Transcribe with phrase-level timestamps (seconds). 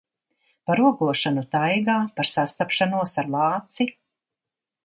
[0.69, 3.91] Par ogošanu taigā, par sastapšanos ar lāci.